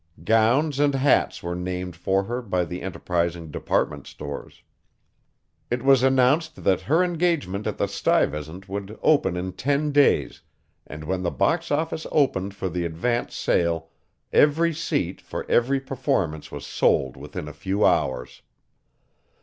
Gowns 0.23 0.79
and 0.79 0.95
hats 0.95 1.43
were 1.43 1.53
named 1.53 1.95
for 1.95 2.23
her 2.23 2.41
by 2.41 2.65
the 2.65 2.81
enterprising 2.81 3.51
department 3.51 4.07
stores. 4.07 4.63
It 5.69 5.83
was 5.83 6.01
announced 6.01 6.63
that 6.63 6.81
her 6.89 7.03
engagement 7.03 7.67
at 7.67 7.77
the 7.77 7.87
Stuyvesant 7.87 8.67
would 8.67 8.97
open 9.03 9.37
in 9.37 9.51
ten 9.51 9.91
days, 9.91 10.41
and 10.87 11.03
when 11.03 11.21
the 11.21 11.29
box 11.29 11.69
office 11.69 12.07
opened 12.11 12.55
for 12.55 12.67
the 12.67 12.83
advance 12.83 13.35
sale 13.35 13.89
every 14.33 14.73
seat 14.73 15.21
for 15.21 15.45
every 15.47 15.79
performance 15.79 16.51
was 16.51 16.65
sold 16.65 17.15
within 17.15 17.47
a 17.47 17.53
few 17.53 17.85
hours. 17.85 18.41